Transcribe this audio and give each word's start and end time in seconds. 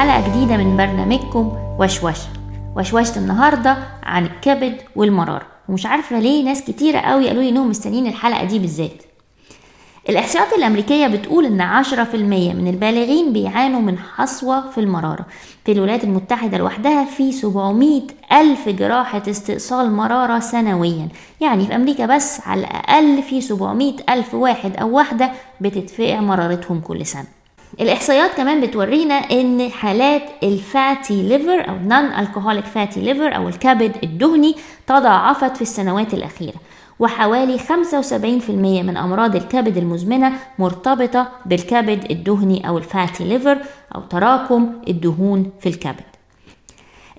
حلقة 0.00 0.28
جديدة 0.28 0.56
من 0.56 0.76
برنامجكم 0.76 1.52
وشوشة. 1.78 2.28
وشوشة 2.76 3.18
النهاردة 3.18 3.76
عن 4.02 4.24
الكبد 4.26 4.76
والمرارة. 4.96 5.46
ومش 5.68 5.86
عارفة 5.86 6.18
ليه 6.18 6.44
ناس 6.44 6.64
كتيرة 6.64 6.98
قوي 6.98 7.26
قالوا 7.28 7.42
لي 7.42 7.48
إنهم 7.48 7.70
مستنيين 7.70 8.06
الحلقة 8.06 8.44
دي 8.44 8.58
بالذات. 8.58 9.02
الإحصاءات 10.08 10.52
الأمريكية 10.52 11.06
بتقول 11.06 11.44
إن 11.46 11.60
10% 11.60 12.54
من 12.54 12.68
البالغين 12.68 13.32
بيعانوا 13.32 13.80
من 13.80 13.98
حصوة 13.98 14.70
في 14.70 14.78
المرارة. 14.78 15.26
في 15.64 15.72
الولايات 15.72 16.04
المتحدة 16.04 16.58
لوحدها 16.58 17.04
في 17.04 17.32
700 17.32 18.02
ألف 18.32 18.68
جراحة 18.68 19.22
استئصال 19.30 19.92
مرارة 19.92 20.38
سنويا. 20.38 21.08
يعني 21.40 21.66
في 21.66 21.76
أمريكا 21.76 22.06
بس 22.06 22.40
على 22.46 22.60
الأقل 22.60 23.22
في 23.22 23.40
700 23.40 23.94
ألف 24.10 24.34
واحد 24.34 24.76
أو 24.76 24.96
واحدة 24.96 25.32
بتدفع 25.60 26.20
مرارتهم 26.20 26.80
كل 26.80 27.06
سنة. 27.06 27.39
الإحصائيات 27.80 28.30
كمان 28.34 28.60
بتورينا 28.60 29.14
إن 29.14 29.70
حالات 29.70 30.22
ال 30.42 30.55
fatty 30.55 31.22
liver 31.22 31.68
أو 31.68 31.74
non-alcoholic 31.76 32.64
fatty 32.64 33.00
liver 33.00 33.36
أو 33.36 33.48
الكبد 33.48 33.96
الدهني 34.02 34.54
تضاعفت 34.86 35.56
في 35.56 35.62
السنوات 35.62 36.14
الأخيرة 36.14 36.54
وحوالي 36.98 37.58
75% 37.58 38.50
من 38.50 38.96
أمراض 38.96 39.36
الكبد 39.36 39.76
المزمنة 39.76 40.32
مرتبطة 40.58 41.28
بالكبد 41.46 42.10
الدهني 42.10 42.68
أو 42.68 42.78
ال 42.78 42.86
fatty 42.86 43.24
liver 43.24 43.58
أو 43.94 44.00
تراكم 44.00 44.72
الدهون 44.88 45.50
في 45.60 45.68
الكبد. 45.68 46.04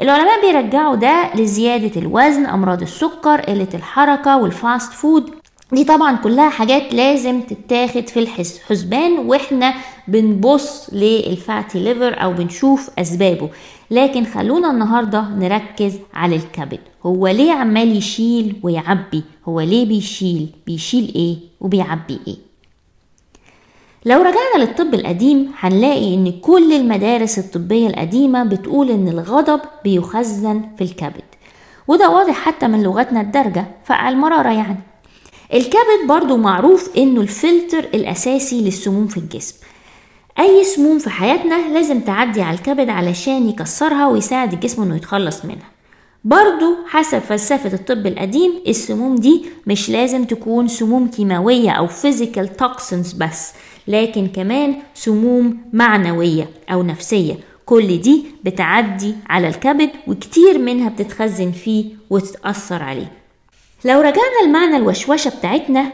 العلماء 0.01 0.41
بيرجعوا 0.41 0.95
ده 0.95 1.29
لزيادة 1.35 2.01
الوزن 2.01 2.45
أمراض 2.45 2.81
السكر 2.81 3.41
قلة 3.41 3.67
الحركة 3.73 4.37
وال 4.37 4.56
fast 4.56 4.93
food 4.93 5.29
دي 5.71 5.83
طبعا 5.83 6.15
كلها 6.15 6.49
حاجات 6.49 6.93
لازم 6.93 7.41
تتاخد 7.41 8.09
في 8.09 8.19
الحسبان 8.19 9.11
وإحنا 9.19 9.73
بنبص 10.07 10.89
للفاتي 10.93 11.79
ليفر 11.79 12.23
أو 12.23 12.33
بنشوف 12.33 12.89
أسبابه. 12.99 13.49
لكن 13.91 14.25
خلونا 14.25 14.71
النهارده 14.71 15.21
نركز 15.21 15.93
على 16.13 16.35
الكبد. 16.35 16.79
هو 17.05 17.27
ليه 17.27 17.51
عمال 17.51 17.97
يشيل 17.97 18.55
ويعبي؟ 18.63 19.23
هو 19.47 19.61
ليه 19.61 19.85
بيشيل؟ 19.85 20.49
بيشيل 20.67 21.11
إيه 21.15 21.37
وبيعبي 21.61 22.19
إيه؟ 22.27 22.35
لو 24.05 24.17
رجعنا 24.21 24.57
للطب 24.65 24.93
القديم 24.93 25.51
هنلاقي 25.59 26.13
إن 26.15 26.31
كل 26.31 26.73
المدارس 26.73 27.39
الطبية 27.39 27.87
القديمة 27.87 28.43
بتقول 28.43 28.89
إن 28.91 29.07
الغضب 29.07 29.59
بيخزن 29.83 30.61
في 30.77 30.83
الكبد. 30.83 31.23
وده 31.87 32.09
واضح 32.09 32.33
حتى 32.33 32.67
من 32.67 32.83
لغتنا 32.83 33.21
الدارجة 33.21 33.65
فالمرارة 33.83 34.49
يعني. 34.49 34.77
الكبد 35.53 36.07
برضو 36.07 36.37
معروف 36.37 36.89
إنه 36.97 37.21
الفلتر 37.21 37.79
الأساسي 37.79 38.61
للسموم 38.61 39.07
في 39.07 39.17
الجسم. 39.17 39.55
أي 40.39 40.63
سموم 40.63 40.99
في 40.99 41.09
حياتنا 41.09 41.73
لازم 41.73 41.99
تعدي 41.99 42.41
على 42.41 42.57
الكبد 42.57 42.89
علشان 42.89 43.49
يكسرها 43.49 44.07
ويساعد 44.07 44.53
الجسم 44.53 44.81
إنه 44.81 44.95
يتخلص 44.95 45.45
منها. 45.45 45.71
برضو 46.23 46.75
حسب 46.87 47.19
فلسفة 47.19 47.73
الطب 47.73 48.07
القديم 48.07 48.51
السموم 48.67 49.15
دي 49.15 49.45
مش 49.67 49.89
لازم 49.89 50.23
تكون 50.23 50.67
سموم 50.67 51.07
كيماوية 51.07 51.71
أو 51.71 51.87
physical 51.87 52.47
toxins 52.63 53.15
بس 53.17 53.53
لكن 53.87 54.27
كمان 54.27 54.75
سموم 54.93 55.57
معنوية 55.73 56.49
أو 56.71 56.83
نفسية. 56.83 57.35
كل 57.65 58.01
دي 58.01 58.25
بتعدي 58.43 59.15
على 59.29 59.47
الكبد 59.47 59.89
وكتير 60.07 60.57
منها 60.57 60.89
بتتخزن 60.89 61.51
فيه 61.51 61.85
وتتأثر 62.09 62.83
عليه. 62.83 63.20
لو 63.85 64.01
رجعنا 64.01 64.47
لمعنى 64.47 64.77
الوشوشة 64.77 65.29
بتاعتنا 65.39 65.91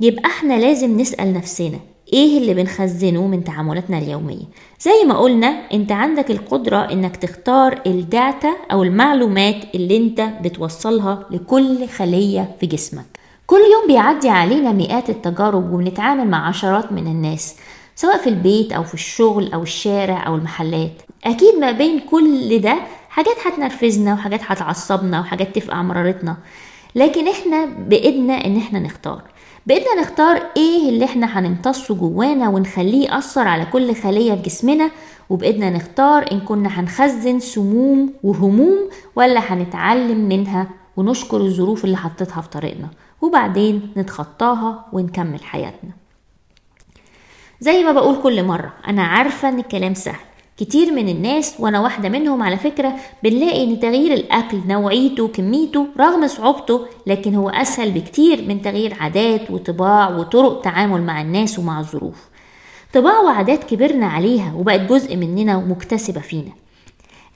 يبقى 0.00 0.22
إحنا 0.26 0.54
لازم 0.58 1.00
نسأل 1.00 1.32
نفسنا 1.32 1.78
إيه 2.12 2.38
اللي 2.38 2.54
بنخزنه 2.54 3.26
من 3.26 3.44
تعاملاتنا 3.44 3.98
اليومية؟ 3.98 4.44
زي 4.80 5.04
ما 5.06 5.18
قلنا 5.18 5.46
انت 5.72 5.92
عندك 5.92 6.30
القدرة 6.30 6.76
انك 6.92 7.16
تختار 7.16 7.80
الداتا 7.86 8.52
أو 8.72 8.82
المعلومات 8.82 9.56
اللي 9.74 9.96
انت 9.96 10.20
بتوصلها 10.20 11.26
لكل 11.30 11.88
خلية 11.88 12.56
في 12.60 12.66
جسمك. 12.66 13.04
كل 13.46 13.56
يوم 13.72 13.86
بيعدي 13.86 14.28
علينا 14.28 14.72
مئات 14.72 15.10
التجارب 15.10 15.72
وبنتعامل 15.72 16.28
مع 16.28 16.48
عشرات 16.48 16.92
من 16.92 17.06
الناس 17.06 17.56
سواء 17.96 18.18
في 18.18 18.26
البيت 18.28 18.72
أو 18.72 18.82
في 18.84 18.94
الشغل 18.94 19.52
أو 19.52 19.62
الشارع 19.62 20.26
أو 20.26 20.34
المحلات. 20.34 21.02
أكيد 21.24 21.54
ما 21.60 21.72
بين 21.72 21.98
كل 22.00 22.58
ده 22.60 22.76
حاجات 23.08 23.36
هتنرفزنا 23.46 24.14
وحاجات 24.14 24.40
هتعصبنا 24.44 25.20
وحاجات 25.20 25.54
تفقع 25.58 25.82
مرارتنا. 25.82 26.36
لكن 26.96 27.28
إحنا 27.28 27.64
بإيدنا 27.64 28.44
إن 28.44 28.56
إحنا 28.56 28.78
نختار. 28.78 29.22
بإيدنا 29.66 30.00
نختار 30.00 30.42
إيه 30.56 30.88
اللي 30.88 31.04
إحنا 31.04 31.38
هنمتصه 31.38 31.94
جوانا 31.94 32.48
ونخليه 32.48 33.08
يأثر 33.10 33.48
على 33.48 33.64
كل 33.64 33.94
خلية 33.94 34.34
في 34.34 34.42
جسمنا 34.42 34.90
وبإيدنا 35.30 35.70
نختار 35.70 36.32
إن 36.32 36.40
كنا 36.40 36.68
هنخزن 36.80 37.38
سموم 37.40 38.12
وهموم 38.22 38.78
ولا 39.16 39.40
هنتعلم 39.40 40.28
منها 40.28 40.68
ونشكر 40.96 41.36
الظروف 41.40 41.84
اللي 41.84 41.96
حطتها 41.96 42.40
في 42.40 42.48
طريقنا. 42.48 42.88
وبعدين 43.22 43.92
نتخطاها 43.96 44.84
ونكمل 44.92 45.44
حياتنا. 45.44 45.90
زي 47.60 47.84
ما 47.84 47.92
بقول 47.92 48.22
كل 48.22 48.44
مرة 48.44 48.72
أنا 48.88 49.02
عارفة 49.02 49.48
إن 49.48 49.58
الكلام 49.58 49.94
سهل. 49.94 50.25
كتير 50.56 50.92
من 50.92 51.08
الناس 51.08 51.54
وأنا 51.58 51.80
واحدة 51.80 52.08
منهم 52.08 52.42
على 52.42 52.56
فكرة 52.56 52.92
بنلاقي 53.22 53.64
إن 53.64 53.80
تغيير 53.80 54.12
الأكل 54.12 54.58
نوعيته 54.66 55.22
وكميته 55.22 55.86
رغم 56.00 56.26
صعوبته 56.26 56.86
لكن 57.06 57.34
هو 57.34 57.48
أسهل 57.48 57.90
بكتير 57.90 58.48
من 58.48 58.62
تغيير 58.62 58.96
عادات 59.00 59.50
وطباع 59.50 60.16
وطرق 60.16 60.60
تعامل 60.60 61.02
مع 61.02 61.20
الناس 61.20 61.58
ومع 61.58 61.80
الظروف. 61.80 62.28
طباع 62.94 63.20
وعادات 63.20 63.64
كبرنا 63.64 64.06
عليها 64.06 64.52
وبقت 64.56 64.80
جزء 64.80 65.16
مننا 65.16 65.56
ومكتسبة 65.56 66.20
فينا. 66.20 66.52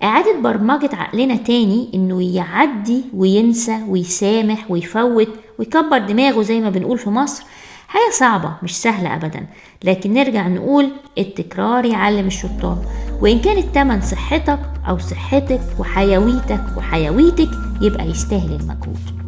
إعادة 0.03 0.41
برمجة 0.41 0.91
عقلنا 0.93 1.37
تاني 1.37 1.91
إنه 1.95 2.35
يعدي 2.37 3.05
وينسى 3.15 3.79
ويسامح 3.89 4.71
ويفوت 4.71 5.29
ويكبر 5.59 5.99
دماغه 5.99 6.43
زي 6.43 6.61
ما 6.61 6.71
بنقول 6.71 6.99
في 6.99 7.11
مصر. 7.11 7.45
حاجة 7.89 8.13
صعبة 8.13 8.53
مش 8.63 8.77
سهلة 8.77 9.15
أبدا. 9.15 9.47
لكن 9.85 10.13
نرجع 10.13 10.49
نقول 10.49 10.91
التكرار 11.19 11.85
يعلم 11.85 12.27
الشطار. 12.27 12.79
وإن 13.21 13.39
كان 13.39 13.59
التمن 13.59 14.01
صحتك 14.01 14.59
أو 14.89 14.99
صحتك 14.99 15.61
وحيويتك 15.79 16.65
وحيويتك 16.77 17.51
يبقى 17.81 18.07
يستاهل 18.07 18.53
المجهود. 18.61 19.21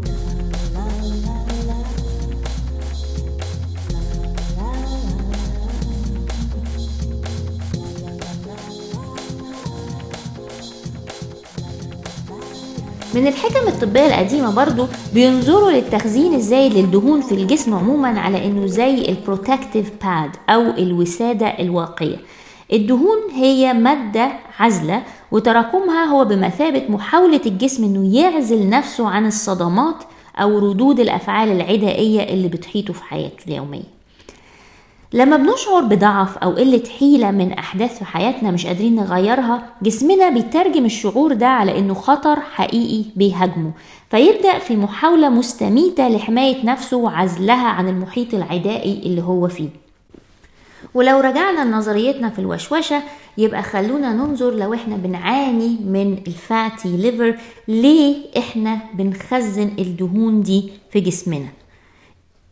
من 13.15 13.27
الحكم 13.27 13.69
الطبية 13.69 14.07
القديمة 14.07 14.55
برضو 14.55 14.87
بينظروا 15.15 15.71
للتخزين 15.71 16.35
الزايد 16.35 16.73
للدهون 16.75 17.21
في 17.21 17.33
الجسم 17.35 17.75
عموما 17.75 18.21
على 18.21 18.47
إنه 18.47 18.67
زي 18.67 19.09
ال 19.09 19.16
protective 19.16 19.91
pad 20.05 20.31
أو 20.49 20.61
الوسادة 20.61 21.47
الواقية. 21.47 22.17
الدهون 22.72 23.19
هي 23.34 23.72
مادة 23.72 24.33
عازلة 24.59 25.03
وتراكمها 25.33 26.05
هو 26.05 26.25
بمثابة 26.25 26.83
محاولة 26.88 27.41
الجسم 27.47 27.85
إنه 27.85 28.17
يعزل 28.17 28.69
نفسه 28.69 29.08
عن 29.08 29.26
الصدمات 29.26 29.97
أو 30.37 30.58
ردود 30.58 31.00
الأفعال 31.00 31.49
العدائية 31.52 32.23
اللي 32.35 32.49
بتحيطه 32.49 32.93
في 32.93 33.02
حياته 33.05 33.44
اليومية. 33.49 33.82
لما 35.14 35.37
بنشعر 35.37 35.81
بضعف 35.82 36.38
أو 36.38 36.50
قلة 36.50 36.82
حيلة 36.99 37.31
من 37.31 37.52
أحداث 37.52 37.99
في 37.99 38.05
حياتنا 38.05 38.50
مش 38.50 38.67
قادرين 38.67 38.94
نغيرها 38.97 39.67
جسمنا 39.82 40.29
بيترجم 40.31 40.85
الشعور 40.85 41.32
ده 41.32 41.47
على 41.47 41.79
إنه 41.79 41.94
خطر 41.94 42.41
حقيقي 42.41 43.05
بيهاجمه 43.17 43.70
فيبدأ 44.11 44.58
في 44.58 44.76
محاولة 44.76 45.29
مستميتة 45.29 46.08
لحماية 46.08 46.67
نفسه 46.67 46.97
وعزلها 46.97 47.69
عن 47.69 47.88
المحيط 47.88 48.35
العدائي 48.35 49.02
اللي 49.06 49.23
هو 49.23 49.49
فيه. 49.49 49.69
ولو 50.94 51.21
رجعنا 51.21 51.65
لنظريتنا 51.65 52.31
في 52.31 52.39
الوشوشة 52.39 53.03
يبقى 53.39 53.62
خلونا 53.62 54.12
ننظر 54.12 54.50
لو 54.50 54.75
إحنا 54.75 54.97
بنعاني 54.97 55.69
من 55.85 56.19
الفاتي 56.27 56.97
ليفر 56.97 57.39
ليه 57.69 58.17
إحنا 58.39 58.79
بنخزن 58.94 59.71
الدهون 59.79 60.43
دي 60.43 60.71
في 60.91 61.00
جسمنا؟ 61.00 61.49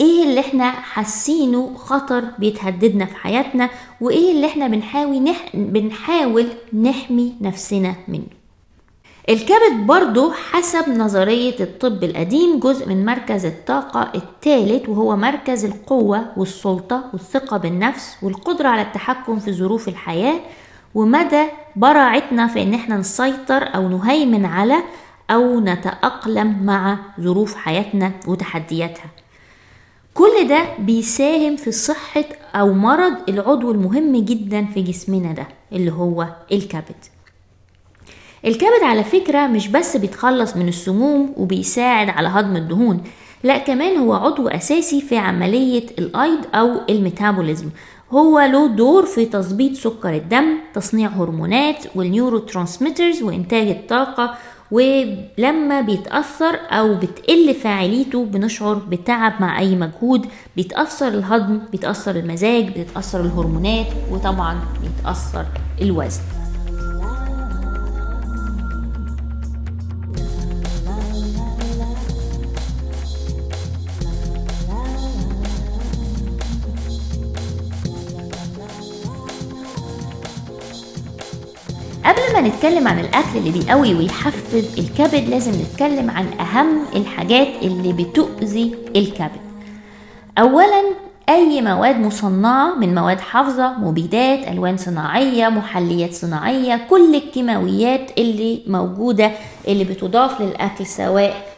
إيه 0.00 0.22
اللي 0.22 0.40
إحنا 0.40 0.70
حاسينه 0.70 1.74
خطر 1.74 2.24
بيتهددنا 2.38 3.04
في 3.04 3.16
حياتنا؟ 3.16 3.70
وإيه 4.00 4.32
اللي 4.32 4.46
إحنا 4.46 4.68
بنحاول 4.68 5.22
نح... 5.22 5.46
بنحاول 5.54 6.46
نحمي 6.74 7.32
نفسنا 7.40 7.94
منه؟ 8.08 8.39
الكبد 9.28 9.86
برضو 9.86 10.30
حسب 10.30 10.88
نظرية 10.88 11.54
الطب 11.60 12.04
القديم 12.04 12.58
جزء 12.60 12.88
من 12.88 13.04
مركز 13.04 13.44
الطاقة 13.46 14.12
الثالث 14.14 14.88
وهو 14.88 15.16
مركز 15.16 15.64
القوة 15.64 16.26
والسلطة 16.36 17.04
والثقة 17.12 17.56
بالنفس 17.56 18.16
والقدرة 18.22 18.68
على 18.68 18.82
التحكم 18.82 19.38
في 19.38 19.52
ظروف 19.52 19.88
الحياة 19.88 20.40
ومدى 20.94 21.44
براعتنا 21.76 22.46
في 22.46 22.62
إن 22.62 22.74
إحنا 22.74 22.96
نسيطر 22.96 23.74
أو 23.74 23.88
نهيمن 23.88 24.44
على 24.46 24.76
أو 25.30 25.60
نتأقلم 25.60 26.62
مع 26.64 26.98
ظروف 27.20 27.54
حياتنا 27.54 28.12
وتحدياتها. 28.26 29.06
كل 30.14 30.48
ده 30.48 30.64
بيساهم 30.78 31.56
في 31.56 31.72
صحة 31.72 32.24
أو 32.54 32.72
مرض 32.72 33.14
العضو 33.28 33.70
المهم 33.72 34.16
جدا 34.24 34.64
في 34.74 34.82
جسمنا 34.82 35.32
ده 35.32 35.46
اللي 35.72 35.92
هو 35.92 36.26
الكبد. 36.52 37.04
الكبد 38.44 38.82
على 38.82 39.04
فكرة 39.04 39.46
مش 39.46 39.68
بس 39.68 39.96
بيتخلص 39.96 40.56
من 40.56 40.68
السموم 40.68 41.32
وبيساعد 41.36 42.08
على 42.08 42.28
هضم 42.28 42.56
الدهون 42.56 43.02
لا 43.44 43.58
كمان 43.58 43.96
هو 43.96 44.14
عضو 44.14 44.48
أساسي 44.48 45.00
في 45.00 45.16
عملية 45.16 45.86
الأيض 45.98 46.38
أو 46.54 46.80
ال 46.90 46.97
metabolism. 46.97 47.68
هو 48.10 48.40
له 48.40 48.66
دور 48.66 49.06
في 49.06 49.26
تظبيط 49.26 49.74
سكر 49.74 50.14
الدم 50.14 50.56
تصنيع 50.74 51.08
هرمونات 51.08 51.84
وال 51.94 52.38
neurotransmitters 52.38 53.22
وإنتاج 53.22 53.68
الطاقة 53.68 54.34
ولما 54.70 55.80
بيتأثر 55.80 56.58
أو 56.70 56.94
بتقل 56.94 57.54
فاعليته 57.54 58.24
بنشعر 58.24 58.74
بتعب 58.74 59.32
مع 59.40 59.58
أي 59.58 59.76
مجهود 59.76 60.26
بيتأثر 60.56 61.08
الهضم 61.08 61.58
بيتأثر 61.72 62.16
المزاج 62.16 62.68
بيتأثر 62.68 63.20
الهرمونات 63.20 63.86
وطبعا 64.10 64.60
بيتأثر 64.82 65.46
الوزن. 65.82 66.39
قبل 82.40 82.48
ما 82.48 82.56
نتكلم 82.56 82.88
عن 82.88 82.98
الأكل 82.98 83.36
اللي 83.36 83.50
بيقوي 83.50 83.94
ويحفز 83.94 84.78
الكبد 84.78 85.28
لازم 85.28 85.52
نتكلم 85.52 86.10
عن 86.10 86.26
أهم 86.40 86.82
الحاجات 86.96 87.48
اللي 87.62 87.92
بتؤذي 87.92 88.74
الكبد. 88.96 89.40
اولا 90.38 90.82
أي 91.28 91.62
مواد 91.62 91.96
مصنعة 92.00 92.74
من 92.74 92.94
مواد 92.94 93.20
حافظة 93.20 93.72
مبيدات 93.78 94.48
ألوان 94.48 94.76
صناعية 94.76 95.48
محليات 95.48 96.14
صناعية 96.14 96.86
كل 96.90 97.14
الكيماويات 97.14 98.10
اللي 98.18 98.62
موجودة 98.66 99.30
اللي 99.68 99.84
بتضاف 99.84 100.40
للأكل 100.40 100.86
سواء 100.86 101.49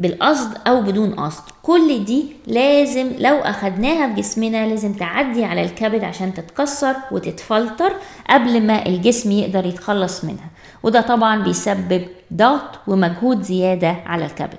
بالقصد 0.00 0.56
أو 0.66 0.82
بدون 0.82 1.14
قصد. 1.14 1.42
كل 1.62 2.04
دي 2.04 2.24
لازم 2.46 3.10
لو 3.18 3.36
أخدناها 3.36 4.14
في 4.14 4.20
جسمنا 4.20 4.66
لازم 4.66 4.92
تعدي 4.92 5.44
على 5.44 5.62
الكبد 5.62 6.04
عشان 6.04 6.34
تتكسر 6.34 6.96
وتتفلتر 7.12 7.92
قبل 8.30 8.66
ما 8.66 8.86
الجسم 8.86 9.30
يقدر 9.30 9.66
يتخلص 9.66 10.24
منها. 10.24 10.50
وده 10.82 11.00
طبعا 11.00 11.42
بيسبب 11.42 12.06
ضغط 12.34 12.78
ومجهود 12.86 13.42
زيادة 13.42 13.96
على 14.06 14.24
الكبد. 14.24 14.58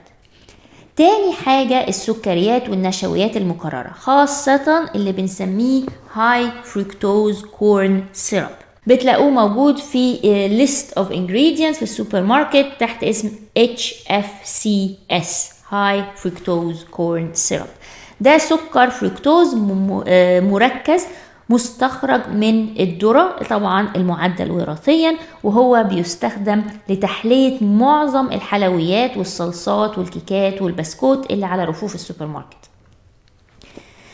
تاني 0.95 1.33
حاجة 1.45 1.87
السكريات 1.87 2.69
والنشويات 2.69 3.37
المكررة 3.37 3.91
خاصة 3.99 4.89
اللي 4.95 5.11
بنسميه 5.11 5.83
high 6.13 6.51
fructose 6.63 7.41
corn 7.45 8.03
syrup 8.13 8.60
بتلاقوه 8.87 9.29
موجود 9.29 9.77
في 9.77 10.17
list 10.65 10.99
of 10.99 11.05
ingredients 11.11 11.75
في 11.77 11.81
السوبر 11.81 12.21
ماركت 12.21 12.67
تحت 12.79 13.03
اسم 13.03 13.31
HFCS 13.59 15.27
High 15.71 16.03
Fructose 16.23 16.95
Corn 16.97 17.49
Syrup. 17.49 17.69
ده 18.21 18.37
سكر 18.37 18.89
فركتوز 18.89 19.55
مركز 20.43 21.05
مستخرج 21.49 22.21
من 22.27 22.79
الذرة 22.79 23.35
طبعا 23.49 23.89
المعدل 23.95 24.51
وراثيا 24.51 25.15
وهو 25.43 25.83
بيستخدم 25.89 26.63
لتحلية 26.89 27.63
معظم 27.63 28.27
الحلويات 28.27 29.17
والصلصات 29.17 29.97
والكيكات 29.97 30.61
والبسكوت 30.61 31.31
اللي 31.31 31.45
على 31.45 31.63
رفوف 31.65 31.95
السوبر 31.95 32.25
ماركت 32.25 32.57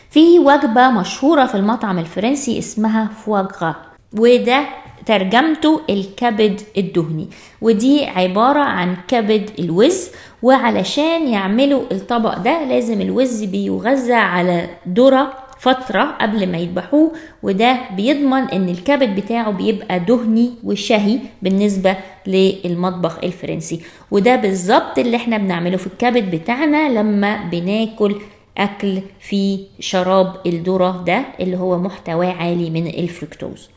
في 0.09 0.39
وجبة 0.39 0.89
مشهورة 0.91 1.45
في 1.45 1.55
المطعم 1.55 1.99
الفرنسي 1.99 2.59
اسمها 2.59 3.09
foie 3.25 3.50
gras 3.50 3.75
وده 4.17 4.65
ترجمته 5.05 5.81
الكبد 5.89 6.61
الدهني. 6.77 7.27
ودي 7.61 8.05
عبارة 8.05 8.59
عن 8.59 8.95
كبد 9.07 9.49
الوز 9.59 10.09
وعلشان 10.43 11.27
يعملوا 11.27 11.81
الطبق 11.91 12.37
ده 12.37 12.63
لازم 12.65 13.01
الوز 13.01 13.43
بيغذى 13.43 14.13
على 14.13 14.69
ذرة 14.89 15.33
فترة 15.59 16.03
قبل 16.21 16.51
ما 16.51 16.57
يذبحوه 16.57 17.11
وده 17.43 17.77
بيضمن 17.95 18.43
إن 18.49 18.69
الكبد 18.69 19.15
بتاعه 19.19 19.51
بيبقى 19.51 19.99
دهني 19.99 20.51
وشهي 20.63 21.19
بالنسبة 21.41 21.97
للمطبخ 22.27 23.17
الفرنسي. 23.23 23.81
وده 24.11 24.35
بالظبط 24.35 24.99
اللي 24.99 25.17
إحنا 25.17 25.37
بنعمله 25.37 25.77
في 25.77 25.87
الكبد 25.87 26.35
بتاعنا 26.35 26.89
لما 26.89 27.43
بناكل 27.51 28.15
أكل 28.57 28.99
في 29.19 29.59
شراب 29.79 30.33
الذرة 30.45 31.03
ده 31.07 31.21
اللي 31.39 31.57
هو 31.57 31.77
محتواه 31.79 32.31
عالي 32.33 32.69
من 32.69 32.87
الفركتوز 32.87 33.69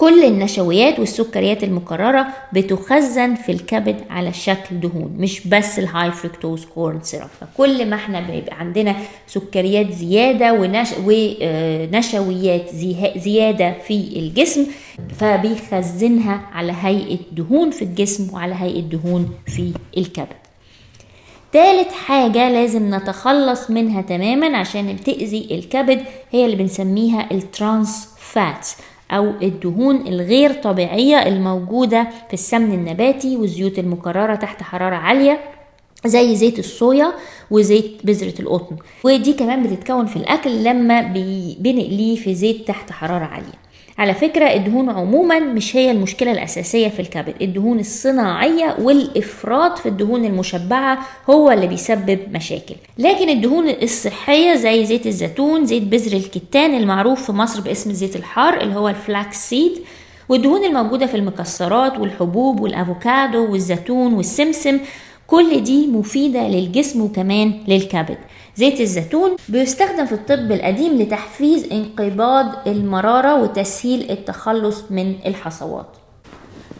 كل 0.00 0.24
النشويات 0.24 0.98
والسكريات 0.98 1.64
المكررة 1.64 2.26
بتخزن 2.52 3.34
في 3.34 3.52
الكبد 3.52 3.96
على 4.10 4.32
شكل 4.32 4.80
دهون 4.80 5.14
مش 5.18 5.48
بس 5.48 5.78
ال 5.78 6.12
high 6.12 6.29
fructose 6.29 6.64
corn 6.64 7.00
syrup 7.02 7.28
فكل 7.40 7.86
ما 7.90 7.96
إحنا 7.96 8.20
بيبقى 8.20 8.56
عندنا 8.60 8.96
سكريات 9.26 9.92
زيادة 9.92 10.52
ونش... 10.52 10.88
ونشويات 11.04 12.70
زيادة 13.18 13.74
في 13.86 13.94
الجسم 14.16 14.66
فبيخزنها 15.18 16.40
على 16.52 16.74
هيئة 16.80 17.18
دهون 17.32 17.70
في 17.70 17.82
الجسم 17.82 18.34
وعلى 18.34 18.54
هيئة 18.58 18.80
دهون 18.82 19.30
في 19.46 19.72
الكبد. 19.98 20.40
تالت 21.52 21.92
حاجة 21.92 22.50
لازم 22.50 22.94
نتخلص 22.94 23.70
منها 23.70 24.02
تماما 24.02 24.56
عشان 24.56 24.96
بتأذي 24.96 25.48
الكبد 25.50 26.00
هي 26.30 26.44
اللي 26.44 26.56
بنسميها 26.56 27.28
ال 27.30 27.43
trans 27.43 28.08
fats 28.18 28.76
أو 29.10 29.32
الدهون 29.42 30.06
الغير 30.06 30.52
طبيعية 30.52 31.28
الموجودة 31.28 32.08
في 32.28 32.34
السمن 32.34 32.74
النباتي 32.74 33.36
والزيوت 33.36 33.78
المكررة 33.78 34.34
تحت 34.34 34.62
حرارة 34.62 34.94
عالية 34.94 35.40
زي 36.06 36.36
زيت 36.36 36.58
الصويا 36.58 37.12
وزيت 37.50 38.06
بذرة 38.06 38.34
القطن. 38.40 38.76
ودي 39.04 39.32
كمان 39.32 39.62
بتتكون 39.62 40.06
في 40.06 40.16
الأكل 40.16 40.64
لما 40.64 41.02
بنقليه 41.58 42.16
في 42.16 42.34
زيت 42.34 42.68
تحت 42.68 42.92
حرارة 42.92 43.24
عالية. 43.24 43.69
على 44.00 44.14
فكرة 44.14 44.44
الدهون 44.44 44.88
عموما 44.90 45.38
مش 45.38 45.76
هي 45.76 45.90
المشكلة 45.90 46.32
الأساسية 46.32 46.88
في 46.88 47.00
الكبد. 47.00 47.34
الدهون 47.42 47.78
الصناعية 47.80 48.76
والإفراط 48.78 49.78
في 49.78 49.86
الدهون 49.88 50.24
المشبعة 50.24 50.98
هو 51.30 51.50
اللي 51.50 51.66
بيسبب 51.66 52.18
مشاكل. 52.32 52.74
لكن 52.98 53.28
الدهون 53.28 53.68
الصحية 53.68 54.54
زي 54.54 54.84
زيت 54.84 55.06
الزيتون 55.06 55.66
زيت 55.66 55.82
بذر 55.82 56.16
الكتان 56.16 56.74
المعروف 56.74 57.26
في 57.26 57.32
مصر 57.32 57.60
باسم 57.60 57.92
زيت 57.92 58.16
الحار 58.16 58.60
اللي 58.60 58.74
هو 58.74 58.88
الفلاكس 58.88 59.48
سيد 59.48 59.72
والدهون 60.28 60.64
الموجودة 60.64 61.06
في 61.06 61.16
المكسرات 61.16 61.98
والحبوب 61.98 62.60
والأفوكادو 62.60 63.52
والزيتون 63.52 64.14
والسمسم 64.14 64.78
كل 65.26 65.62
دي 65.62 65.86
مفيدة 65.86 66.48
للجسم 66.48 67.00
وكمان 67.00 67.52
للكبد. 67.68 68.18
زيت 68.56 68.80
الزيتون 68.80 69.36
بيستخدم 69.48 70.06
في 70.06 70.12
الطب 70.12 70.52
القديم 70.52 70.98
لتحفيز 71.02 71.64
انقباض 71.72 72.68
المرارة 72.68 73.34
وتسهيل 73.42 74.10
التخلص 74.10 74.84
من 74.90 75.14
الحصوات. 75.26 75.96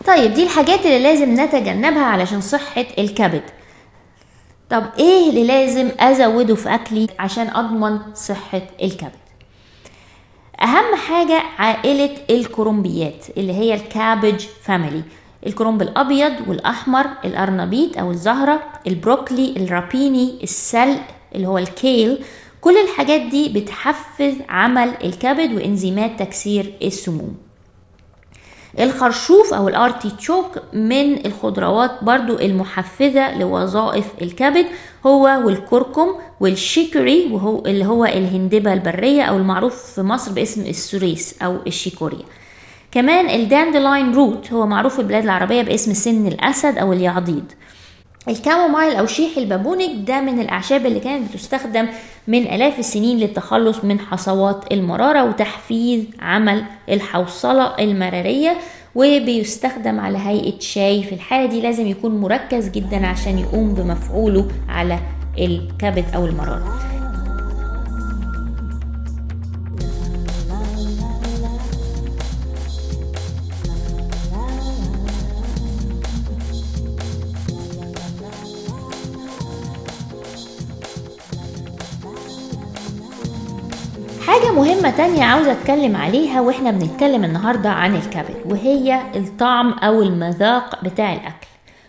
طيب 0.07 0.35
دي 0.35 0.43
الحاجات 0.43 0.87
اللي 0.87 1.03
لازم 1.03 1.41
نتجنبها 1.41 2.05
علشان 2.05 2.41
صحة 2.41 2.87
الكبد. 2.99 3.43
طب 4.71 4.85
إيه 4.99 5.31
اللي 5.31 5.45
لازم 5.45 5.89
أزوده 6.00 6.55
في 6.55 6.75
أكلي 6.75 7.07
عشان 7.19 7.49
أضمن 7.49 7.99
صحة 8.15 8.62
الكبد؟ 8.83 9.21
أهم 10.62 10.95
حاجة 11.09 11.43
عائلة 11.59 12.11
الكرومبيات 12.31 13.27
اللي 13.37 13.53
هي 13.53 13.75
الكابج 13.75 14.47
فاميلي. 14.62 15.03
الكرنب 15.47 15.83
الأبيض 15.83 16.33
والأحمر 16.49 17.07
الارنبيط 17.25 17.99
أو 17.99 18.11
الزهرة 18.11 18.61
البروكلي 18.87 19.55
الرابيني 19.57 20.39
السلق 20.43 21.00
اللي 21.35 21.47
هو 21.49 21.59
الكيل 21.59 22.25
كل 22.61 22.77
الحاجات 22.77 23.21
دي 23.21 23.49
بتحفز 23.49 24.35
عمل 24.49 24.93
الكبد 25.05 25.53
وإنزيمات 25.53 26.19
تكسير 26.19 26.73
السموم. 26.83 27.37
الخرشوف 28.81 29.55
أو 29.55 29.69
الأرتيتشوك 29.69 30.59
من 30.73 31.27
الخضروات 31.27 32.05
برضو 32.05 32.39
المحفزة 32.39 33.39
لوظائف 33.39 34.07
الكبد 34.23 34.67
هو 35.07 35.23
والكركم 35.45 36.09
والشيكوري 36.41 37.29
وهو 37.33 37.65
اللي 37.67 37.87
هو 37.87 38.05
الهندبة 38.05 38.73
البرية 38.73 39.23
أو 39.23 39.37
المعروف 39.37 39.95
في 39.95 40.03
مصر 40.03 40.33
باسم 40.33 40.61
السوريس 40.67 41.43
أو 41.43 41.57
الشيكوريا. 41.67 42.25
كمان 42.93 43.31
ال 43.41 43.48
dandelion 43.48 44.15
root 44.15 44.53
هو 44.53 44.67
معروف 44.67 44.95
في 44.95 45.01
البلاد 45.01 45.23
العربية 45.23 45.63
باسم 45.63 45.93
سن 45.95 46.27
الأسد 46.27 46.79
أو 46.79 46.93
اليعضيد. 46.93 47.53
ال 48.29 48.35
chamomile 48.35 48.97
أو 48.97 49.07
شيح 49.07 49.37
البابونج 49.37 49.91
ده 50.07 50.21
من 50.21 50.41
الأعشاب 50.41 50.87
اللي 50.87 51.00
كانت 51.00 51.33
بتستخدم 51.33 51.87
من 52.29 52.43
آلاف 52.43 52.79
السنين 52.79 53.19
للتخلص 53.19 53.85
من 53.85 54.00
حصوات 54.00 54.73
المرارة 54.73 55.25
وتحفيز 55.25 56.05
عمل 56.21 56.65
الحوصلة 56.89 57.75
المرارية 57.79 58.57
وبيستخدم 58.95 60.00
على 60.00 60.19
هيئة 60.19 60.59
شاي. 60.61 61.03
في 61.03 61.15
الحالة 61.15 61.47
دي 61.47 61.61
لازم 61.61 61.87
يكون 61.87 62.21
مركز 62.21 62.69
جدا 62.69 63.07
عشان 63.07 63.39
يقوم 63.39 63.75
بمفعوله 63.75 64.49
على 64.69 64.99
الكبد 65.39 66.05
أو 66.15 66.27
المرارة. 66.27 67.00
حاجة 84.27 84.53
مهمة 84.53 84.91
تانية 84.91 85.25
عاوزة 85.25 85.53
أتكلم 85.53 85.97
عليها 85.97 86.41
وإحنا 86.41 86.71
بنتكلم 86.71 87.25
النهاردة 87.25 87.69
عن 87.71 87.95
الكبد 87.97 88.37
وهي 88.45 89.00
الطعم 89.17 89.73
أو 89.73 90.03
المذاق 90.03 90.85
بتاع 90.85 91.12
الأكل. 91.12 91.47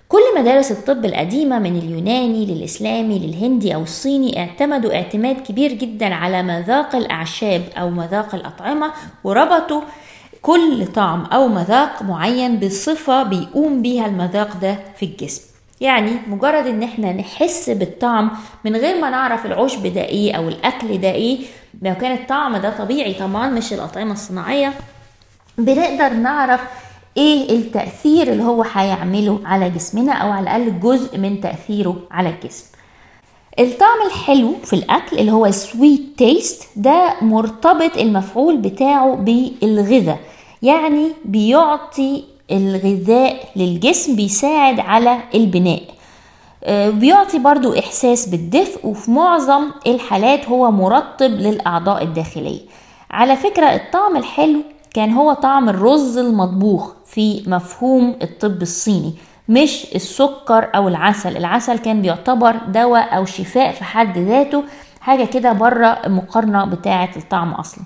كل 0.09 0.21
مدارس 0.37 0.71
الطب 0.71 1.05
القديمة 1.05 1.59
من 1.59 1.75
اليوناني 1.77 2.45
للإسلامي 2.45 3.19
للهندي 3.19 3.75
أو 3.75 3.81
الصيني 3.81 4.39
اعتمدوا 4.39 4.95
اعتماد 4.95 5.35
كبير 5.35 5.73
جدا 5.73 6.13
على 6.13 6.43
مذاق 6.43 6.95
الأعشاب 6.95 7.61
أو 7.77 7.89
مذاق 7.89 8.35
الأطعمة 8.35 8.91
وربطوا 9.23 9.81
كل 10.41 10.87
طعم 10.87 11.25
أو 11.25 11.47
مذاق 11.47 12.01
معين 12.03 12.59
بصفة 12.59 13.23
بيقوم 13.23 13.81
بيها 13.81 14.05
المذاق 14.05 14.57
ده 14.61 14.79
في 14.97 15.05
الجسم. 15.05 15.50
يعني 15.81 16.11
مجرد 16.27 16.67
إن 16.67 16.83
إحنا 16.83 17.13
نحس 17.13 17.69
بالطعم 17.69 18.31
من 18.65 18.75
غير 18.75 19.01
ما 19.01 19.09
نعرف 19.09 19.45
العشب 19.45 19.87
ده 19.87 20.01
إيه 20.05 20.33
أو 20.33 20.47
الأكل 20.47 21.01
ده 21.01 21.11
إيه 21.11 21.39
لو 21.81 21.95
كان 21.95 22.11
الطعم 22.11 22.57
ده 22.57 22.77
طبيعي 22.77 23.13
طبعا 23.13 23.49
مش 23.49 23.73
الأطعمة 23.73 24.11
الصناعية 24.13 24.73
بنقدر 25.57 26.13
نعرف 26.13 26.61
إيه 27.17 27.49
التأثير 27.49 28.31
اللي 28.31 28.43
هو 28.43 28.61
هيعمله 28.73 29.39
على 29.45 29.69
جسمنا 29.69 30.13
أو 30.13 30.31
على 30.31 30.43
الأقل 30.43 30.79
جزء 30.79 31.17
من 31.17 31.41
تأثيره 31.41 31.97
على 32.11 32.29
الجسم. 32.29 32.65
الطعم 33.59 33.97
الحلو 34.07 34.53
في 34.63 34.73
الأكل 34.73 35.17
اللي 35.19 35.31
هو 35.31 35.51
sweet 35.51 36.01
taste 36.17 36.63
ده 36.75 37.13
مرتبط 37.21 37.97
المفعول 37.97 38.57
بتاعه 38.57 39.15
بالغذاء 39.15 40.19
يعني 40.61 41.07
بيعطي 41.25 42.23
الغذاء 42.51 43.49
للجسم 43.55 44.15
بيساعد 44.15 44.79
على 44.79 45.17
البناء. 45.35 45.81
بيعطي 46.91 47.39
برضو 47.39 47.79
إحساس 47.79 48.29
بالدفء 48.29 48.87
وفي 48.87 49.11
معظم 49.11 49.71
الحالات 49.87 50.49
هو 50.49 50.71
مرطب 50.71 51.31
للأعضاء 51.31 52.03
الداخلية. 52.03 52.61
على 53.11 53.35
فكرة 53.35 53.65
الطعم 53.65 54.17
الحلو 54.17 54.61
كان 54.93 55.11
هو 55.11 55.33
طعم 55.33 55.69
الرز 55.69 56.17
المطبوخ 56.17 56.91
في 57.05 57.43
مفهوم 57.47 58.15
الطب 58.21 58.61
الصيني 58.61 59.13
مش 59.49 59.87
السكر 59.95 60.69
أو 60.75 60.87
العسل. 60.87 61.37
العسل 61.37 61.77
كان 61.77 62.01
بيعتبر 62.01 62.55
دواء 62.67 63.17
أو 63.17 63.25
شفاء 63.25 63.71
في 63.71 63.83
حد 63.83 64.17
ذاته 64.17 64.63
حاجة 65.01 65.25
كده 65.25 65.53
بره 65.53 65.87
المقارنة 65.87 66.65
بتاعة 66.65 67.09
الطعم 67.17 67.51
أصلا. 67.51 67.83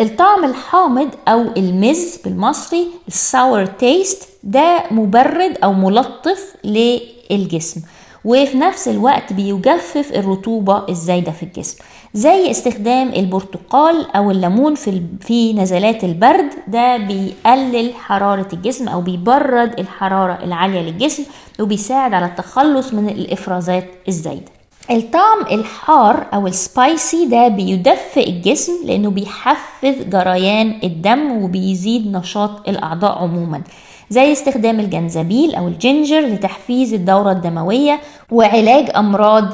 الطعم 0.00 0.44
الحامض 0.44 1.08
أو 1.28 1.40
المز 1.56 2.16
بالمصري 2.24 2.86
ال 3.08 3.20
sour 3.20 3.66
taste 3.66 4.28
ده 4.42 4.82
مبرد 4.90 5.58
أو 5.64 5.72
ملطف 5.72 6.54
للجسم 6.64 7.80
وفي 8.24 8.58
نفس 8.58 8.88
الوقت 8.88 9.32
بيجفف 9.32 10.12
الرطوبة 10.14 10.84
الزايدة 10.88 11.32
في 11.32 11.42
الجسم 11.42 11.78
زي 12.14 12.50
استخدام 12.50 13.08
البرتقال 13.08 14.10
أو 14.16 14.30
الليمون 14.30 14.74
في 14.74 15.02
في 15.20 15.52
نزلات 15.52 16.04
البرد 16.04 16.50
ده 16.68 16.96
بيقلل 16.96 17.94
حرارة 17.94 18.48
الجسم 18.52 18.88
أو 18.88 19.00
بيبرد 19.00 19.80
الحرارة 19.80 20.44
العالية 20.44 20.80
للجسم 20.80 21.22
وبيساعد 21.60 22.14
على 22.14 22.26
التخلص 22.26 22.94
من 22.94 23.08
الإفرازات 23.08 23.84
الزايدة. 24.08 24.59
الطعم 24.90 25.40
الحار 25.50 26.26
أو 26.34 26.46
السبايسي 26.46 27.26
ده 27.26 27.48
بيدفئ 27.48 28.28
الجسم 28.30 28.72
لأنه 28.84 29.10
بيحفز 29.10 29.94
جريان 30.08 30.78
الدم 30.84 31.42
وبيزيد 31.42 32.12
نشاط 32.16 32.68
الأعضاء 32.68 33.18
عموما 33.18 33.62
زي 34.10 34.32
استخدام 34.32 34.80
الجنزبيل 34.80 35.54
أو 35.54 35.68
ال 35.68 35.75
ginger 35.75 36.20
لتحفيز 36.20 36.94
الدورة 36.94 37.32
الدموية 37.32 38.00
وعلاج 38.30 38.90
أمراض 38.96 39.44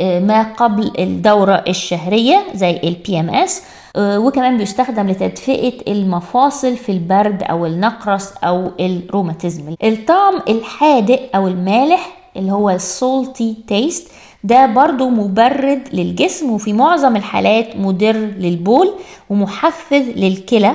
ما 0.00 0.42
قبل 0.56 0.92
الدورة 0.98 1.64
الشهرية 1.68 2.44
زي 2.54 2.70
ال 2.84 3.20
PMS 3.20 3.62
وكمان 3.98 4.58
بيستخدم 4.58 5.08
لتدفئة 5.08 5.92
المفاصل 5.92 6.76
في 6.76 6.92
البرد 6.92 7.42
أو 7.42 7.66
النقرس 7.66 8.32
أو 8.44 8.70
الروماتيزم. 8.80 9.74
الطعم 9.84 10.34
الحادق 10.48 11.20
أو 11.34 11.48
المالح 11.48 12.16
اللي 12.36 12.52
هو 12.52 12.70
ال 12.70 12.84
salty 12.84 13.56
taste 13.68 14.08
ده 14.44 14.66
برضو 14.66 15.08
مبرد 15.08 15.82
للجسم 15.92 16.50
وفي 16.50 16.72
معظم 16.72 17.16
الحالات 17.16 17.76
مدر 17.76 18.16
للبول 18.16 18.92
ومحفز 19.30 20.08
للكلى 20.16 20.72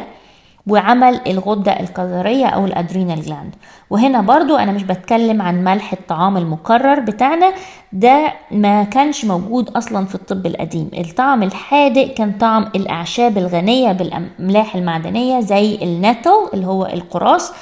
وعمل 0.67 1.21
الغدة 1.27 1.79
الكظرية 1.79 2.45
أو 2.45 2.65
ال 2.65 2.72
adrenal 2.72 3.21
gland 3.21 3.55
وهنا 3.89 4.21
برضو 4.21 4.55
أنا 4.55 4.71
مش 4.71 4.83
بتكلم 4.83 5.41
عن 5.41 5.63
ملح 5.63 5.93
الطعام 5.93 6.38
المكرر 6.38 7.00
بتاعنا 7.00 7.53
ده 7.93 8.33
ما 8.51 8.83
كانش 8.83 9.25
موجود 9.25 9.69
أصلا 9.69 10.05
في 10.05 10.15
الطب 10.15 10.45
القديم. 10.45 10.89
الطعم 10.97 11.43
الحادق 11.43 12.13
كان 12.13 12.31
طعم 12.31 12.69
الأعشاب 12.75 13.38
الغنية 13.38 13.91
بالأملاح 13.91 14.75
المعدنية 14.75 15.39
زي 15.39 15.75
ال 15.81 15.89
nettle 15.89 16.31
اللي 16.53 16.67
هو 16.67 16.86
القراص 16.86 17.53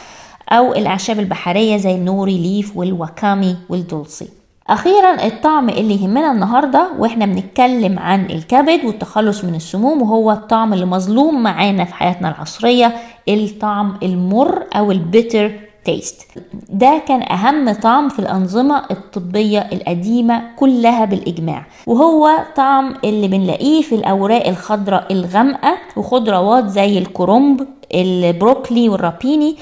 أو 0.51 0.74
الأعشاب 0.74 1.19
البحرية 1.19 1.77
زي 1.77 1.95
ال 1.95 2.04
nori 2.04 2.38
leaf 2.38 2.77
وال 2.77 2.97
wakame 2.97 3.55
وال 3.69 3.88
dulse. 3.88 4.44
أخيرا 4.69 5.25
الطعم 5.27 5.69
اللي 5.69 6.01
يهمنا 6.03 6.31
النهارده 6.31 6.89
وإحنا 7.00 7.25
بنتكلم 7.25 8.00
عن 8.00 8.25
الكبد 8.25 8.86
والتخلص 8.86 9.43
من 9.43 9.55
السموم 9.55 10.01
وهو 10.01 10.31
الطعم 10.31 10.74
اللي 10.74 10.86
مظلوم 10.86 11.43
معانا 11.43 11.86
في 11.86 11.93
حياتنا 11.93 12.29
العصرية 12.29 12.95
الطعم 13.29 13.98
المر 14.03 14.63
أو 14.75 14.91
ال 14.91 15.00
bitter 15.00 15.51
taste. 15.85 16.21
ده 16.69 17.01
كان 17.07 17.22
أهم 17.31 17.74
طعم 17.74 18.10
في 18.10 18.19
الأنظمة 18.19 18.84
الطبية 18.91 19.60
القديمة 19.60 20.41
كلها 20.55 21.05
بالإجماع. 21.05 21.65
وهو 21.88 22.29
طعم 22.55 22.93
اللي 23.03 23.27
بنلاقيه 23.27 23.81
في 23.81 23.95
الأوراق 23.95 24.48
الخضراء 24.48 25.13
الغامقة 25.13 25.77
وخضروات 25.98 26.67
زي 26.67 26.98
الكرنب 26.98 27.67
البروكلي 27.95 28.89
وال 28.89 29.06
rapini 29.06 29.55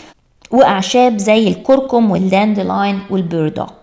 وأعشاب 0.52 1.18
زي 1.18 1.48
الكركم 1.48 2.12
وال 2.12 2.28
dandelion 2.28 3.00
وال 3.10 3.24
burdock. 3.24 3.83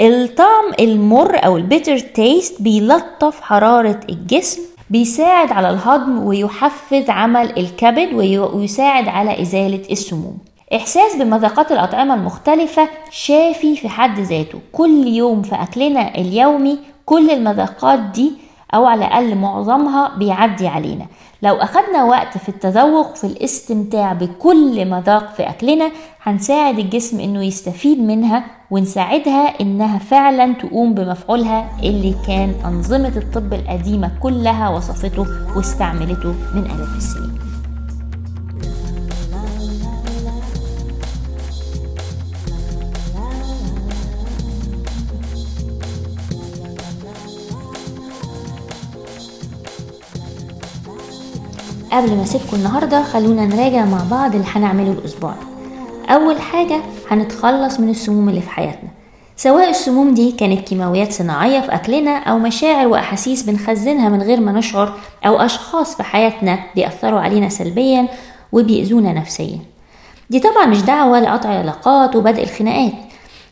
الطعم 0.00 0.72
المر 0.80 1.44
أو 1.46 1.56
ال 1.56 1.62
bitter 1.62 1.98
taste 1.98 2.62
بيلطف 2.62 3.40
حرارة 3.40 4.00
الجسم 4.08 4.62
بيساعد 4.90 5.52
على 5.52 5.70
الهضم 5.70 6.26
ويحفز 6.26 7.10
عمل 7.10 7.58
الكبد 7.58 8.14
ويساعد 8.54 9.08
على 9.08 9.42
إزالة 9.42 9.82
السموم. 9.90 10.38
إحساس 10.74 11.16
بمذاقات 11.16 11.72
الأطعمة 11.72 12.14
المختلفة 12.14 12.88
شافي 13.10 13.76
في 13.76 13.88
حد 13.88 14.20
ذاته. 14.20 14.58
كل 14.72 15.06
يوم 15.06 15.42
في 15.42 15.54
أكلنا 15.54 16.14
اليومي 16.14 16.78
كل 17.06 17.30
المذاقات 17.30 17.98
دي 17.98 18.32
أو 18.74 18.86
على 18.86 19.06
الأقل 19.06 19.34
معظمها 19.34 20.16
بيعدي 20.16 20.68
علينا. 20.68 21.06
لو 21.42 21.54
أخدنا 21.54 22.04
وقت 22.04 22.38
في 22.38 22.48
التذوق 22.48 23.14
في 23.16 23.24
الاستمتاع 23.24 24.12
بكل 24.12 24.90
مذاق 24.90 25.34
في 25.34 25.42
أكلنا 25.42 25.90
هنساعد 26.22 26.78
الجسم 26.78 27.20
إنه 27.20 27.44
يستفيد 27.44 28.00
منها 28.00 28.44
ونساعدها 28.70 29.60
إنها 29.60 29.98
فعلا 29.98 30.52
تقوم 30.54 30.94
بمفعولها 30.94 31.70
اللي 31.82 32.14
كان 32.26 32.54
أنظمة 32.64 33.12
الطب 33.16 33.52
القديمة 33.54 34.10
كلها 34.22 34.68
وصفته 34.68 35.26
واستعملته 35.56 36.34
من 36.54 36.64
آلاف 36.64 36.96
السنين. 36.96 37.45
قبل 51.96 52.16
ما 52.16 52.22
أسيبكم 52.22 52.56
النهارده 52.56 53.02
خلونا 53.02 53.46
نراجع 53.46 53.84
مع 53.84 53.98
بعض 54.10 54.34
اللي 54.34 54.46
هنعمله 54.52 54.92
الأسبوع 54.92 55.30
ده. 55.30 56.14
أول 56.14 56.40
حاجة 56.40 56.80
هنتخلص 57.10 57.80
من 57.80 57.88
السموم 57.88 58.28
اللي 58.28 58.40
في 58.40 58.50
حياتنا. 58.50 58.88
سواء 59.36 59.70
السموم 59.70 60.14
دي 60.14 60.32
كانت 60.32 60.68
كيماويات 60.68 61.12
صناعية 61.12 61.60
في 61.60 61.74
أكلنا 61.74 62.16
أو 62.18 62.38
مشاعر 62.38 62.88
وأحاسيس 62.88 63.42
بنخزنها 63.42 64.08
من 64.08 64.22
غير 64.22 64.40
ما 64.40 64.52
نشعر 64.52 64.92
أو 65.26 65.36
أشخاص 65.40 65.96
في 65.96 66.02
حياتنا 66.02 66.58
بيأثروا 66.74 67.20
علينا 67.20 67.48
سلبيا 67.48 68.08
وبيأذونا 68.52 69.12
نفسيا. 69.12 69.58
دي 70.30 70.40
طبعا 70.40 70.66
مش 70.66 70.82
دعوة 70.82 71.20
لقطع 71.20 71.52
العلاقات 71.52 72.16
وبدء 72.16 72.42
الخناقات. 72.42 72.92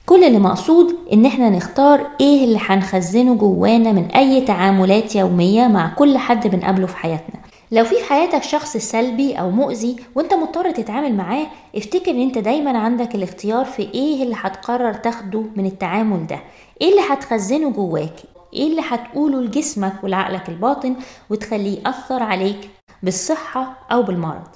كل 0.07 0.25
اللي 0.25 0.39
مقصود 0.39 0.95
إن 1.13 1.27
إحنا 1.27 1.51
نختار 1.51 2.07
إيه 2.21 2.45
اللي 2.45 2.59
هنخزنه 2.67 3.35
جوانا 3.35 3.93
من 3.93 4.05
أي 4.05 4.41
تعاملات 4.41 5.17
يومية 5.17 5.67
مع 5.67 5.89
كل 5.89 6.19
حد 6.19 6.47
بنقابله 6.47 6.87
في 6.87 6.97
حياتنا. 6.97 7.44
لو 7.75 7.85
في 7.85 7.95
في 7.95 8.05
حياتك 8.05 8.43
شخص 8.43 8.77
سلبي 8.77 9.35
أو 9.35 9.51
مؤذي 9.51 9.97
وأنت 10.15 10.35
مضطر 10.35 10.71
تتعامل 10.71 11.15
معاه 11.15 11.47
افتكر 11.77 12.11
إن 12.11 12.21
أنت 12.21 12.39
دايما 12.39 12.79
عندك 12.79 13.15
الاختيار 13.15 13.65
في 13.65 13.83
إيه 13.83 14.23
اللي 14.23 14.37
هتقرر 14.39 14.95
تاخده 14.95 15.43
من 15.57 15.67
التعامل 15.67 16.27
ده. 16.27 16.39
إيه 16.81 16.91
اللي 16.91 17.01
هتخزنه 17.11 17.71
جواك؟ 17.71 18.15
إيه 18.53 18.67
اللي 18.71 18.83
هتقوله 18.89 19.41
لجسمك 19.41 19.93
ولعقلك 20.05 20.49
الباطن 20.49 20.97
وتخليه 21.31 21.79
يأثر 21.81 22.23
عليك 22.23 22.71
بالصحة 23.03 23.77
أو 23.93 24.03
بالمرض؟ 24.03 24.49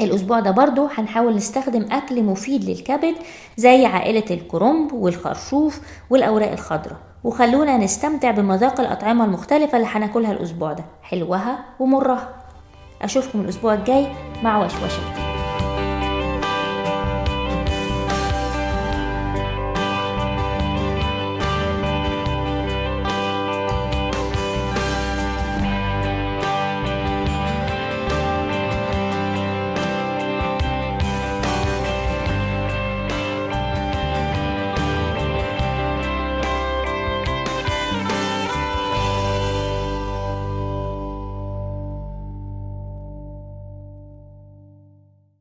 الأسبوع 0.00 0.40
ده 0.40 0.50
برضو 0.50 0.86
هنحاول 0.86 1.36
نستخدم 1.36 1.86
أكل 1.92 2.22
مفيد 2.22 2.64
للكبد 2.64 3.14
زي 3.56 3.86
عائلة 3.86 4.24
الكرنب 4.30 4.92
والخرشوف 4.92 5.80
والأوراق 6.10 6.52
الخضراء. 6.52 6.96
وخلونا 7.24 7.76
نستمتع 7.76 8.30
بمذاق 8.30 8.80
الأطعمة 8.80 9.24
المختلفة 9.24 9.76
اللي 9.76 9.88
هناكلها 9.90 10.32
الأسبوع 10.32 10.72
ده 10.72 10.84
حلوها 11.02 11.64
ومرها. 11.80 12.43
أشوفكم 13.04 13.40
الأسبوع 13.40 13.74
الجاي 13.74 14.06
مع 14.42 14.64
وشوشة. 14.64 15.23